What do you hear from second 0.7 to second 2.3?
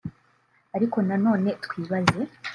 Ariko na none twibaze